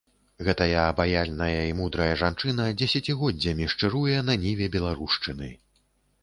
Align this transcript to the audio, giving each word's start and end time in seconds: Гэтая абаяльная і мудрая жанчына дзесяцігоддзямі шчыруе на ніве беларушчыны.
Гэтая 0.45 0.79
абаяльная 0.91 1.57
і 1.71 1.75
мудрая 1.81 2.07
жанчына 2.21 2.65
дзесяцігоддзямі 2.79 3.69
шчыруе 3.75 4.17
на 4.31 4.39
ніве 4.47 4.71
беларушчыны. 4.79 5.53